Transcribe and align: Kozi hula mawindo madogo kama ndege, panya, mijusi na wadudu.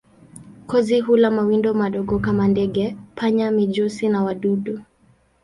Kozi 0.67 0.99
hula 0.99 1.31
mawindo 1.31 1.73
madogo 1.73 2.19
kama 2.19 2.47
ndege, 2.47 2.95
panya, 3.15 3.51
mijusi 3.51 4.09
na 4.09 4.23
wadudu. 4.23 4.81